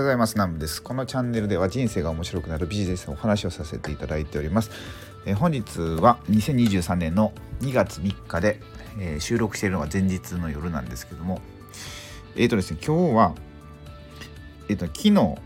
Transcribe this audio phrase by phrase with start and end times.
[0.00, 0.34] はようございます。
[0.34, 0.82] 南部です。
[0.82, 4.70] このチャンネルでは人生が面白くなるビジネスのお話をさせていただいております、
[5.26, 8.60] えー、本日は2023年の2月3日で、
[8.98, 11.42] えー、収録しているのは前日の夜なんですけども
[12.34, 13.34] えっ、ー、とですね今日は
[14.70, 15.36] えっ、と昨日読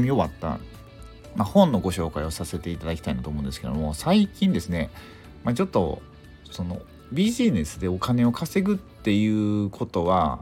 [0.00, 0.58] み終わった、ま
[1.38, 4.90] あ、本のご紹介をさせていただきたいなと思うんですけども最近ですね、
[5.44, 6.02] まあ、ちょっと
[6.50, 10.40] そのビジネスでお金を稼ぐっていうことは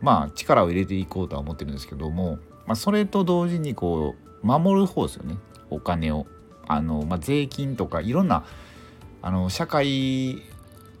[0.00, 5.36] まあ力を入れていこうとは思ってるんですけども、まあ、それと同時にこう守る方ですよね。
[5.70, 6.26] お金を。
[6.66, 8.44] あの、まあ、税金とかいろんな
[9.20, 10.42] あの社会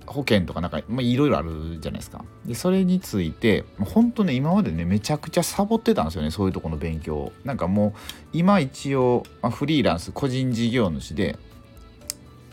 [0.06, 2.24] 保険とかなんか、まあ、いろいろあるじゃないですか。
[2.44, 6.30] でそれについて本当ね今までねめちゃくちゃサボってたんですよね。
[6.30, 7.92] そういうとこの勉強なんかもう
[8.32, 11.38] 今一応、まあ、フリーランス個人事業主で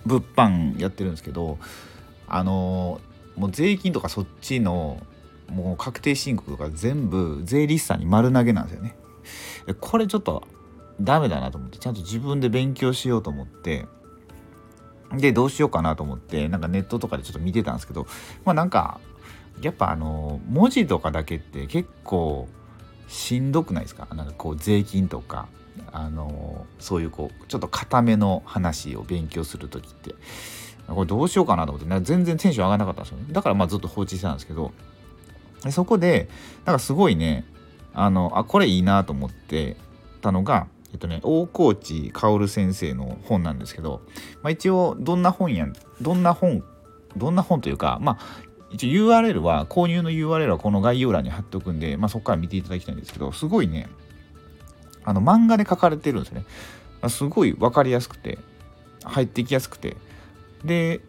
[0.06, 1.58] 物販やってるんですけど
[2.28, 3.02] あの
[3.36, 5.02] もう税金とかそっちの
[5.52, 8.96] もう確定申告とか全部税理士さんに丸投げなんですよね。
[9.80, 10.48] これちょっと
[11.00, 13.86] ダメだなと思ってちゃんと自分で勉強しようと思って
[15.14, 18.08] でどうしようかなと思ってなんかネットとかでちょっと見てたんですけど
[18.46, 19.00] まあなんか
[19.62, 22.48] やっぱあの文字とかだけって結構
[23.08, 24.08] しんどくないですか？
[24.16, 25.48] なんかこう税金とか
[25.92, 30.16] あのそういうこうちょっと固めの話を勉強する時って。
[30.88, 33.32] これどうしようかなと思って全然テンション上がらなかったんですよね。
[33.32, 34.74] だからまあずっと放置してたんですけど
[35.64, 36.30] でそこで
[36.66, 37.46] なんかすごいね
[37.94, 39.78] あのあこれいいなと思って
[40.22, 44.02] たのがえっとね大河内薫先生の本なんですけど、
[44.42, 45.68] まあ、一応どんな本や
[46.02, 46.64] どんな本
[47.18, 53.90] どんな本というかまあ一応 URL は購入の URL はこの概要欄に貼っておくんで、まあ、そこから見ていただきたいんですけどすごいね
[55.04, 56.46] あの漫画で書かれてるんですね。
[57.02, 58.38] まあすごい分かりやすくて
[59.04, 59.98] 入ってきやすくて。
[60.64, 61.02] で、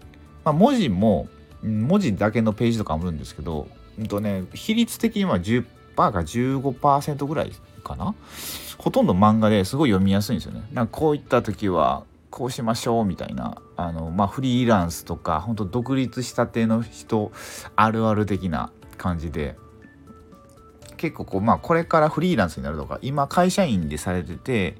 [0.44, 1.28] まあ、文字も
[1.62, 7.52] 文字だけのページとかもあるんですけどうんとね、比率的には10%か15%ぐらい
[7.84, 8.14] かな？
[8.78, 10.62] ほとんど漫画ですごい読みやすいんですよね。
[10.72, 17.31] なんかこういった時はこうしましょうみたいなあの、まあ、フリーランスとか本当独立したての人
[17.76, 19.54] あるある的な感じで
[20.97, 24.76] 結構こう、まあ、これからフリーランスになるとか今会社員でされてて、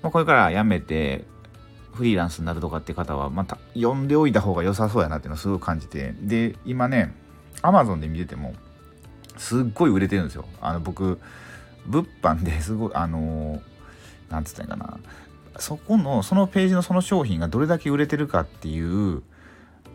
[0.00, 1.24] まあ、これから辞めて
[1.92, 7.14] フリーランスになるとかって方はまた読んでおいた方が良さそうやなっていうのをすごい感じてで今ね
[7.64, 8.52] アマゾンで見てても
[9.38, 10.44] すっごい売れてるんですよ。
[10.60, 11.18] あの僕
[11.86, 13.62] 物販ですごいあの
[14.28, 14.98] なんつったんかな。
[15.58, 19.22] そこのそのページのその商品がどれだけ売れてるかっていう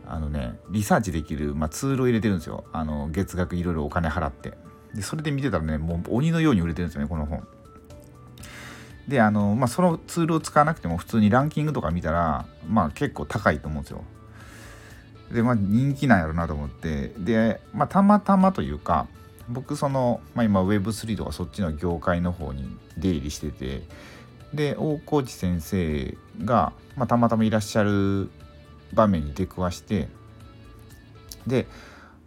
[0.08, 2.64] あのねリサーチできる、まあ、ツールを入れてるんですよ。
[2.74, 4.58] あの月額いろいろお金払って。
[4.96, 7.48] でそれで見てたらねもう鬼のように売れてるんですよねこの本。
[9.08, 14.04] であのまあそのツールを使わなくても普通にランキングとか見たらまあ結構高いと思うんですよ。
[15.32, 17.14] で、まあ、人気なんやろなと思って。
[17.18, 19.08] で、まあ、たまたまというか
[19.50, 22.66] 僕その、まあ、今 Web3 とかそっちの業界の方に
[22.98, 23.84] 出入りしてて。
[24.54, 28.30] で大河内先生が、まあ、たまたまいらっしゃる
[28.94, 30.10] 場面に出くわして。
[31.46, 31.68] で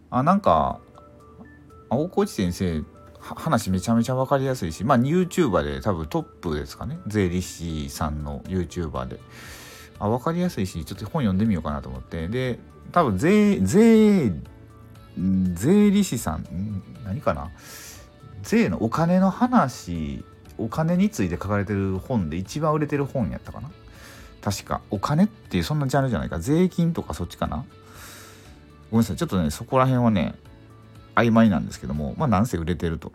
[0.09, 0.79] あなんか
[1.89, 2.83] 大河内先生
[3.19, 6.99] 話めちゃめちゃ分かりやすいしまあ YouTuber で多分トップですかね。
[7.07, 9.19] 税理士さんの YouTuber で。
[10.03, 12.27] あ分かりやすいしちょっと本読んでみようかなと思って。
[12.27, 12.59] で
[12.91, 14.33] 多分税税
[15.53, 16.83] 税理士さん？
[17.05, 17.51] 何かな？
[18.41, 20.25] 税のお金の話
[20.57, 23.71] お金について書かれてる本で一番売れてる本やったかな？
[24.41, 24.81] 確か。
[24.89, 26.39] お金っていうそんなジャンルじゃないか。
[26.39, 27.63] 税金とかそっちかな？
[28.91, 29.15] ごめんなさい。
[29.15, 30.35] ちょっとねそこら辺はね
[31.15, 33.13] 曖昧なんですけどもまあなんせ売れてると。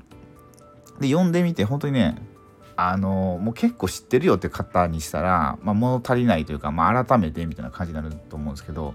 [1.00, 2.16] で読んでみて本当にね
[2.80, 8.94] あのもう結構知ってるよって方にしたら、まあ、物足りないというか、まあ、改めてみたいな感じになると思うんですけど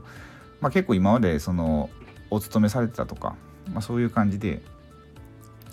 [0.64, 1.90] まあ、結構今までその
[2.30, 3.36] お勤めされてたとか、
[3.74, 4.62] まあ、そういう感じで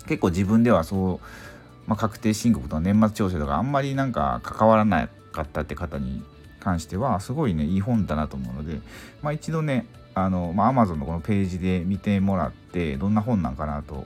[0.05, 6.21] 結構自分ではそう、まあ、確定申告とか年末調整とかあんまりなんか関わらなかったって方に
[6.59, 8.81] 関してはすごいねいい本だなと思うので、
[9.21, 14.05] まあ、一度ねあの、まあ、Amazon のこのページで見てもらってどんな本なんかなと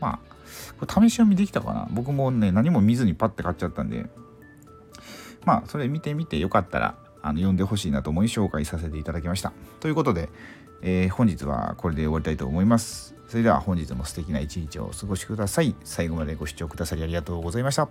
[0.00, 0.27] まあ
[0.78, 1.88] これ試し読みできたかな？
[1.90, 4.06] 僕もね何も見ずにパッて買っちゃったんで
[5.44, 9.52] まあそれ見てみてよかったらあの読んでほしいなと思い紹介させていただきました。
[9.80, 10.28] ということで、
[10.82, 13.14] えー、本日はこれで終わりたいと思います。
[13.28, 15.74] それでは本日も素敵な一日をお過ごしください。
[15.84, 17.88] 最後までご視聴くださりありがとうございました。